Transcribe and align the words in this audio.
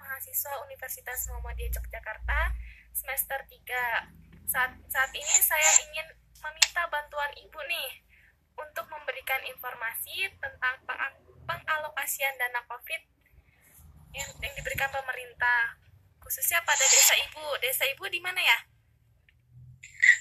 mahasiswa 0.00 0.64
Universitas 0.64 1.28
Muhammadiyah 1.28 1.76
Yogyakarta 1.76 2.56
semester 2.96 3.36
3. 3.44 4.48
Saat, 4.48 4.72
saat 4.88 5.12
ini 5.12 5.36
saya 5.44 5.70
ingin 5.84 6.06
meminta 6.40 6.88
bantuan 6.88 7.28
Ibu 7.36 7.60
nih 7.68 7.90
untuk 8.56 8.88
memberikan 8.88 9.42
informasi 9.44 10.32
tentang 10.40 10.80
pengalokasian 11.44 12.40
dana 12.40 12.64
COVID 12.64 13.02
yang, 14.16 14.30
yang 14.40 14.54
diberikan 14.56 14.88
pemerintah, 14.88 15.76
khususnya 16.24 16.64
pada 16.64 16.80
desa 16.80 17.14
Ibu. 17.28 17.60
Desa 17.60 17.84
Ibu 17.92 18.08
di 18.08 18.20
mana 18.24 18.40
ya? 18.40 18.58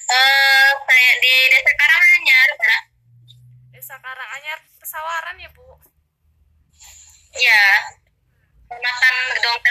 Uh, 0.06 0.70
saya 0.86 1.14
di 1.22 1.36
Desa 1.50 1.72
Karanganyar, 1.78 2.50
Desa 3.72 3.96
Karanganyar, 4.02 4.60
Pesawaran 4.82 5.38
ya, 5.40 5.50
Bu? 5.54 5.66
Iya. 7.38 7.66
Kecamatan 8.66 9.14
Gedong 9.38 9.62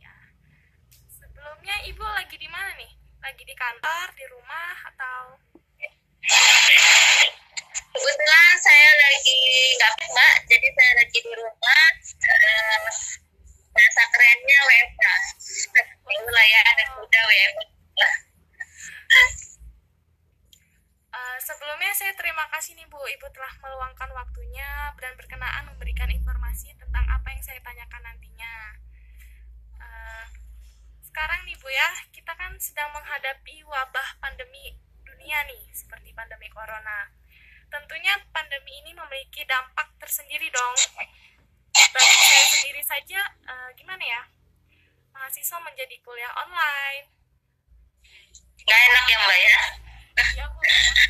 Ya. 0.00 0.14
Sebelumnya 1.12 1.76
Ibu 1.84 2.00
lagi 2.00 2.36
di 2.40 2.48
mana 2.48 2.72
nih? 2.80 2.92
Lagi 3.20 3.42
di 3.44 3.52
kantor, 3.52 4.06
di 4.16 4.24
rumah, 4.32 4.72
atau? 4.88 5.36
Kebetulan 7.92 8.54
saya 8.60 8.88
nggak 9.94 10.08
mbak, 10.12 10.36
jadi 10.50 10.68
saya 10.76 10.92
lagi 11.00 11.18
di 11.24 11.32
rumah. 11.32 11.88
Uh, 12.18 12.88
kerennya 14.08 14.58
WFH. 14.66 15.06
Ya, 16.48 16.60
ada 16.64 16.84
kuda 16.96 17.20
WFH. 17.28 18.02
Uh, 21.08 21.36
sebelumnya 21.40 21.92
saya 21.96 22.12
terima 22.14 22.44
kasih 22.52 22.78
nih 22.78 22.86
Bu, 22.88 23.00
Ibu 23.00 23.26
telah 23.32 23.52
meluangkan 23.64 24.10
waktunya 24.12 24.92
dan 24.96 25.12
berkenaan 25.18 25.66
memberikan 25.72 26.08
informasi 26.08 26.72
tentang 26.78 27.04
apa 27.08 27.26
yang 27.32 27.42
saya 27.42 27.60
tanyakan 27.64 28.02
nantinya. 28.04 28.54
Uh, 29.78 30.24
sekarang 31.04 31.42
nih 31.48 31.56
Bu 31.58 31.68
ya, 31.68 31.90
kita 32.14 32.32
kan 32.36 32.54
sedang 32.60 32.92
menghadapi 32.94 33.64
wabah 33.66 34.08
pandemi 34.22 34.78
dunia 35.04 35.38
nih, 35.48 35.62
seperti 35.74 36.12
pandemi 36.14 36.48
corona. 36.52 37.12
Tentunya 37.68 38.16
pandemi 38.32 38.72
ini 38.80 38.96
memiliki 38.96 39.44
dampak 39.44 39.87
tersendiri 40.08 40.48
dong. 40.48 40.76
Bagi 41.76 42.16
saya 42.24 42.44
sendiri 42.56 42.80
saja, 42.80 43.20
uh, 43.44 43.68
gimana 43.76 44.00
ya? 44.00 44.24
Mahasiswa 45.12 45.60
menjadi 45.60 46.00
kuliah 46.00 46.32
online. 46.32 47.12
Gak 48.64 48.80
enak 48.88 49.04
ya 49.04 49.18
Mbak 49.20 49.40
ya? 49.44 49.60
ya 50.34 50.42
aku 50.50 50.58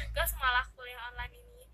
tugas 0.05 0.37
malah 0.37 0.61
kuliah 0.77 1.01
online 1.09 1.33
ini 1.33 1.65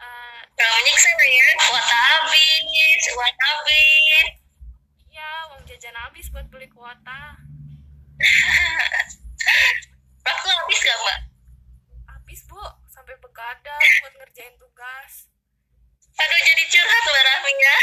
uh, 0.00 0.40
nyiksa 0.56 1.10
ya 1.12 1.52
kuota 1.68 1.98
habis 2.00 3.04
uang 3.12 3.36
habis 3.36 4.28
iya 5.12 5.30
uang 5.52 5.68
jajan 5.68 5.92
habis 6.00 6.32
buat 6.32 6.48
beli 6.48 6.64
kuota 6.72 7.36
waktu 10.24 10.48
habis 10.48 10.78
gak 10.80 10.96
mbak 10.96 11.20
habis 12.08 12.40
bu 12.48 12.64
sampai 12.88 13.20
begadang 13.20 13.84
buat 14.00 14.14
ngerjain 14.16 14.56
tugas 14.56 15.28
aduh 16.18 16.40
jadi 16.42 16.64
curhat 16.66 17.04
mbak 17.06 17.22
Rafinya 17.26 17.74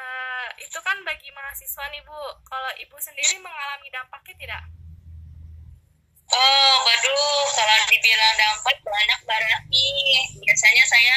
uh, 0.00 0.48
itu 0.60 0.78
kan 0.80 0.96
bagi 1.04 1.28
mahasiswa 1.32 1.84
nih 1.92 2.02
bu 2.04 2.18
kalau 2.48 2.70
ibu 2.80 2.96
sendiri 3.00 3.36
mengalami 3.40 3.88
dampaknya 3.92 4.34
tidak 4.36 4.62
Oh, 6.30 6.74
waduh, 6.86 7.42
kalau 7.58 7.74
dibilang 7.90 8.34
dampak 8.38 8.78
banyak 8.86 9.20
banget 9.26 9.62
nih. 9.66 10.30
Biasanya 10.38 10.86
saya 10.86 11.16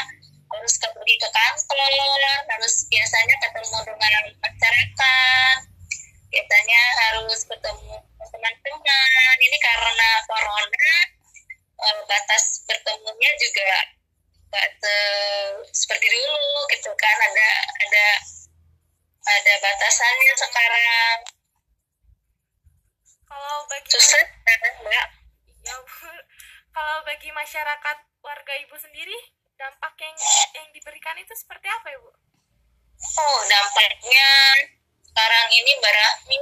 harus 0.50 0.74
pergi 0.82 1.16
ke 1.22 1.30
kantor, 1.30 1.92
harus 2.50 2.90
biasanya 2.90 3.36
ketemu 3.46 3.78
dengan 3.94 4.24
masyarakat, 4.42 5.58
biasanya 6.34 6.82
harus 7.06 7.46
ketemu 7.46 7.94
teman-teman. 8.26 9.36
Ini 9.38 9.58
karena 9.62 10.10
corona, 10.26 10.66
eh, 10.66 10.73
batas 12.14 12.62
bertemunya 12.70 13.32
juga 13.42 13.66
nggak 14.54 14.70
se 14.78 14.96
seperti 15.74 16.06
dulu 16.14 16.62
gitu 16.70 16.94
kan. 16.94 17.18
Ada 17.18 17.50
ada 17.90 18.08
ada 19.24 19.54
batasannya 19.58 20.34
sekarang. 20.38 21.18
Kalau 23.26 23.66
bagi 23.66 23.90
susah 23.90 24.22
mbak? 24.86 25.08
Iya 25.66 25.76
bu. 25.82 26.10
Kalau 26.74 26.98
bagi 27.06 27.30
masyarakat 27.34 27.98
warga 28.22 28.54
ibu 28.62 28.76
sendiri 28.78 29.18
dampak 29.58 29.94
yang 30.06 30.18
yang 30.54 30.70
diberikan 30.70 31.18
itu 31.18 31.34
seperti 31.34 31.66
apa 31.66 31.90
ibu? 31.98 32.14
Oh 33.18 33.40
dampaknya 33.50 34.30
sekarang 35.10 35.48
ini 35.50 35.72
mbak 35.82 35.94
Rahmi 35.98 36.42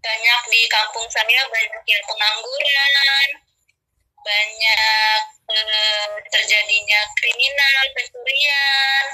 banyak 0.00 0.42
di 0.48 0.60
kampung 0.72 1.04
saya 1.12 1.42
banyak 1.52 1.84
yang 1.84 2.04
pengangguran 2.06 3.28
banyak 4.26 5.20
eh, 5.54 6.10
terjadinya 6.34 7.00
kriminal 7.14 7.82
pencurian 7.94 9.06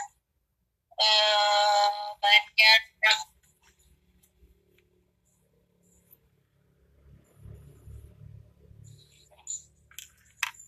eh, 0.97 1.91
banyak. 2.17 2.81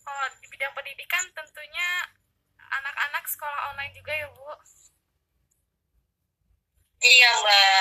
Oh 0.05 0.25
di 0.37 0.47
bidang 0.53 0.73
pendidikan 0.77 1.25
tentunya 1.33 1.89
anak-anak 2.69 3.25
sekolah 3.25 3.73
online 3.73 3.93
juga 3.97 4.13
ya 4.13 4.29
bu? 4.29 4.53
Iya 7.01 7.29
mbak 7.41 7.74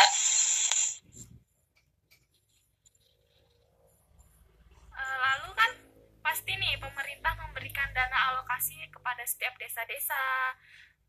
desa-desa 9.74 10.54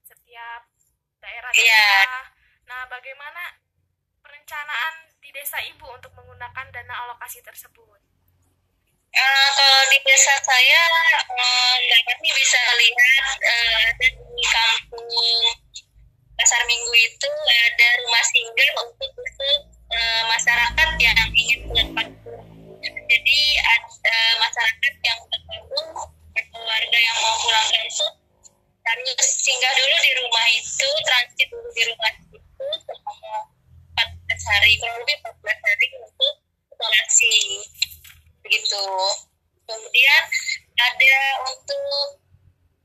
setiap 0.02 0.66
daerah-daerah 1.22 2.02
yeah. 2.02 2.26
nah 2.66 2.82
bagaimana 2.90 3.62
perencanaan 4.26 5.14
di 5.22 5.30
desa 5.30 5.62
ibu 5.70 5.86
untuk 5.94 6.10
menggunakan 6.18 6.74
dana 6.74 6.94
alokasi 7.06 7.46
tersebut 7.46 8.02
Uh, 9.16 9.50
kalau 9.56 9.82
di 9.96 10.00
desa 10.04 10.36
saya, 10.44 10.82
uh, 11.24 11.76
kami 12.04 12.30
bisa 12.36 12.60
lihat 12.76 13.40
uh, 13.48 13.80
ada 13.88 14.08
di 14.12 14.44
kampung 14.44 15.08
pasar 16.36 16.60
minggu 16.68 16.92
itu 17.00 17.32
ada 17.48 17.88
rumah 18.04 18.24
singgah 18.28 18.70
untuk 18.84 19.05
singgah 29.22 29.74
dulu 29.78 29.96
di 30.02 30.12
rumah 30.18 30.46
itu, 30.54 30.88
transit 31.06 31.48
dulu 31.54 31.70
di 31.74 31.84
rumah 31.90 32.12
itu 32.16 32.68
selama 32.86 33.34
14 33.98 34.50
hari, 34.50 34.72
kurang 34.82 34.98
lebih 35.04 35.18
14 35.22 35.70
hari 35.70 35.88
untuk 36.02 36.34
isolasi 36.76 37.38
begitu 38.46 38.86
kemudian 39.66 40.24
ada 40.78 41.18
untuk 41.50 42.22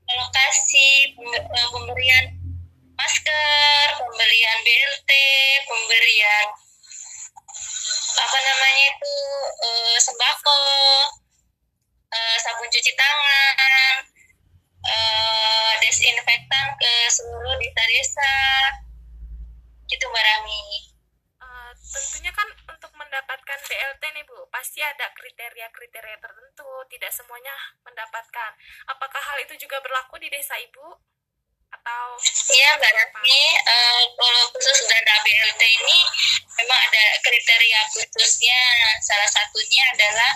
lokasi 0.09 1.13
pemberian 1.13 2.25
masker 2.97 3.85
pembelian 4.01 4.57
BLT 4.65 5.11
pemberian 5.69 6.47
apa 8.11 8.37
namanya 8.41 8.85
itu 8.89 9.15
uh, 9.61 9.97
sembako 10.01 10.61
uh, 12.09 12.37
sabun 12.41 12.67
cuci 12.73 12.91
tangan 12.97 13.80
desa-desa 18.21 18.37
itu 19.91 20.05
Mbak 20.07 20.23
Rami 20.23 20.63
uh, 21.43 21.71
tentunya 21.75 22.31
kan 22.31 22.47
untuk 22.69 22.91
mendapatkan 22.95 23.59
BLT 23.67 24.03
nih 24.13 24.23
Bu, 24.23 24.47
pasti 24.53 24.79
ada 24.79 25.11
kriteria-kriteria 25.11 26.17
tertentu, 26.21 26.69
tidak 26.87 27.11
semuanya 27.11 27.51
mendapatkan. 27.83 28.51
Apakah 28.87 29.19
hal 29.19 29.37
itu 29.43 29.57
juga 29.67 29.83
berlaku 29.83 30.21
di 30.21 30.31
desa 30.31 30.55
Ibu? 30.55 30.87
Atau 31.71 32.03
Iya, 32.51 32.77
Mbak 32.77 32.91
Raffi, 32.93 33.41
uh, 33.63 34.03
kalau 34.15 34.43
khusus 34.53 34.79
dana 34.85 35.15
BLT 35.23 35.61
ini 35.65 35.99
memang 36.61 36.79
ada 36.91 37.03
kriteria 37.25 37.81
khususnya. 37.95 38.61
Salah 39.01 39.27
satunya 39.27 39.83
adalah 39.95 40.31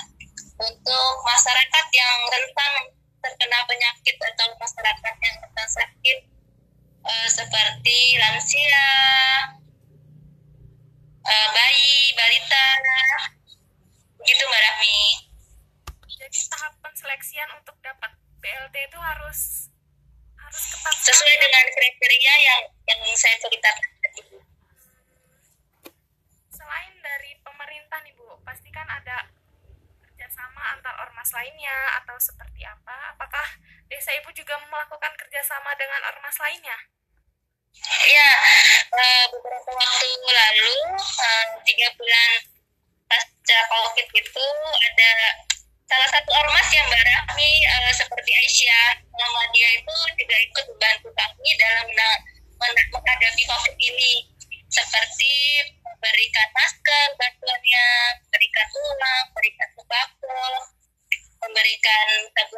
untuk 0.57 1.11
masyarakat 1.27 1.85
yang 1.91 2.17
rentan 2.31 2.73
terkena 3.19 3.59
penyakit 3.67 4.15
atau 4.15 4.47
masyarakat 4.55 5.15
yang 5.21 5.35
rentan 5.43 5.67
sakit 5.67 6.34
uh, 7.05 7.27
seperti 7.29 8.17
lansia, 8.17 8.89
uh, 11.21 11.47
bayi, 11.53 12.11
balita, 12.17 12.67
gitu 14.25 14.43
Mbak 14.49 14.61
Rahmi. 14.65 14.99
Jadi 16.17 16.39
tahap 16.49 16.73
penseleksian 16.81 17.49
untuk 17.61 17.77
dapat 17.85 18.09
BLT 18.41 18.75
itu 18.89 18.97
harus 18.97 19.69
harus 20.41 20.63
ketat 20.73 20.95
sesuai 21.05 21.35
dengan 21.37 21.65
kriteria 21.73 22.33
yang 22.41 22.61
yang 22.89 22.99
saya 23.13 23.37
ceritakan 23.37 23.89
tadi. 24.01 24.21
Selain 26.49 26.93
dari 27.05 27.37
pemerintah 27.45 28.01
nih 28.01 28.13
Bu, 28.17 28.41
pastikan 28.41 28.89
ada 28.89 29.29
kerjasama 30.01 30.61
antar 30.73 30.97
ormas 31.05 31.29
lainnya 31.37 32.01
atau 32.01 32.17
seperti 32.17 32.65
apa? 32.65 33.13
Apakah 33.13 33.61
desa 33.85 34.09
Ibu 34.17 34.33
juga 34.33 34.57
melakukan 34.65 35.13
kerjasama 35.21 35.77
dengan 35.77 36.01
ormas 36.09 36.37
lainnya? 36.41 36.94
Ya, 37.83 38.29
beberapa 39.29 39.71
waktu 39.75 40.09
lalu, 40.23 40.77
eh, 40.99 41.45
tiga 41.67 41.87
bulan 41.99 42.31
pasca 43.05 43.59
COVID 43.69 44.07
itu 44.15 44.47
ada 44.91 45.11
salah 45.85 46.09
satu 46.09 46.29
ormas 46.33 46.67
yang 46.73 46.87
barami 46.89 47.51
uh, 47.77 47.93
seperti 47.93 48.31
Aisyah 48.33 49.05
dia 49.55 49.69
itu 49.79 49.95
juga 50.19 50.35
ikut 50.35 50.65
membantu 50.67 51.09
kami 51.15 51.49
dalam 51.55 51.87
menghadapi 52.91 53.43
COVID 53.47 53.75
ini. 53.79 54.13
Seperti 54.67 55.63
memberikan 55.79 56.47
masker 56.51 57.07
bantuannya, 57.15 57.87
memberikan 58.27 58.67
uang, 58.75 59.23
memberikan 59.31 59.69
sembako, 59.79 60.43
memberikan 61.47 62.07
sabun 62.35 62.54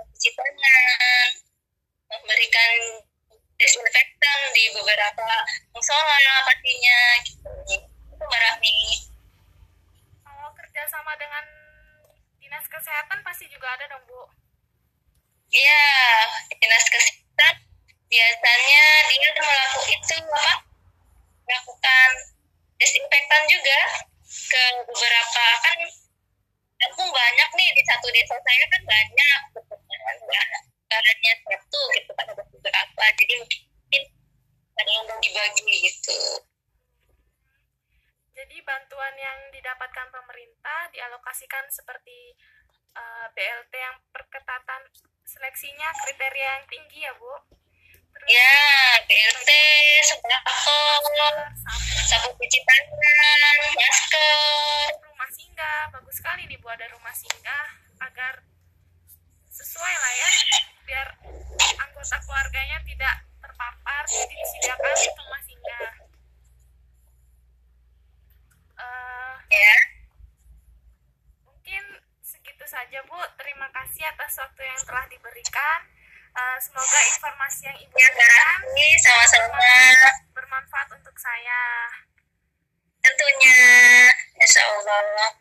musola 5.88 6.44
pastinya 6.44 7.00
gitu. 7.24 7.48
Itu 8.12 8.26
barami. 8.28 8.76
Kalau 10.20 10.52
kerjasama 10.52 11.16
dengan 11.16 11.48
dinas 12.44 12.68
kesehatan 12.68 13.24
pasti 13.24 13.48
juga 13.48 13.72
ada 13.72 13.96
dong 13.96 14.04
bu 14.04 14.28
iya 15.48 15.88
dinas 16.60 16.88
kesehatan 16.92 17.56
biasanya 18.12 18.84
dia 19.08 19.30
melakukan 19.40 19.88
itu 19.96 20.16
apa 20.28 20.54
melakukan 21.48 22.10
desinfektan 22.84 23.44
juga 23.48 23.80
ke 24.28 24.64
beberapa 24.92 25.46
kan 25.64 25.80
aku 26.92 27.04
banyak 27.16 27.50
nih 27.56 27.70
di 27.80 27.84
satu 27.88 28.12
desa 28.12 28.36
saya 28.36 28.66
kan 28.76 28.84
banyak 28.84 29.40
bahannya 30.92 31.34
satu 31.48 31.82
gitu 31.96 32.12
kan 32.12 32.28
ada 32.28 32.44
beberapa 32.44 33.04
jadi 33.24 33.34
mungkin 33.40 33.64
ada 34.78 34.90
yang 34.94 35.06
mau 35.10 35.20
dibagi 35.20 35.74
gitu 35.90 36.22
jadi 38.38 38.58
bantuan 38.62 39.18
yang 39.18 39.50
didapatkan 39.50 40.14
pemerintah 40.14 40.94
dialokasikan 40.94 41.66
seperti 41.74 42.38
uh, 42.94 43.26
eh, 43.26 43.28
BLT 43.34 43.74
yang 43.74 43.98
perketatan 44.14 44.82
seleksinya 45.26 45.90
kriteria 46.06 46.62
yang 46.62 46.66
tinggi 46.70 47.02
ya 47.02 47.14
Bu? 47.18 47.34
Terus, 48.14 48.30
ya, 48.30 48.62
BLT, 49.10 49.50
sembako, 50.06 50.82
sabun 52.06 52.34
cuci 52.38 52.60
tangan, 52.62 53.58
masker. 53.74 54.90
Rumah 55.02 55.30
singgah, 55.34 55.82
bagus 55.98 56.16
sekali 56.22 56.46
nih 56.46 56.62
Bu 56.62 56.70
ada 56.70 56.86
rumah 56.94 57.14
singgah 57.18 57.68
agar 58.06 58.46
sesuai 59.50 59.94
lah 59.98 60.14
ya, 60.14 60.30
biar 60.86 61.08
anggota 61.82 62.18
keluarganya 62.22 62.78
tidak 62.86 63.27
atas 74.28 74.44
waktu 74.44 74.60
yang 74.60 74.82
telah 74.84 75.08
diberikan. 75.08 75.80
Uh, 76.36 76.60
semoga 76.60 77.00
informasi 77.16 77.64
yang 77.64 77.80
Ibu 77.80 77.96
ya, 77.96 78.44
ini 78.76 78.88
sama-sama 79.00 79.56
bermanfaat 80.36 80.92
untuk 80.92 81.16
saya. 81.16 81.88
Tentunya, 83.00 83.56
Insya 84.36 84.68
Allah. 84.68 85.32